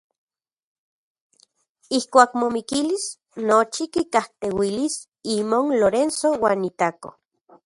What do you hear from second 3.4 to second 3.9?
nochi